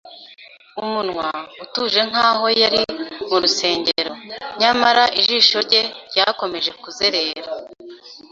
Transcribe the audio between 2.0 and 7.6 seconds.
nkaho yari mu rusengero; nyamara ijisho rye ryakomeje kuzerera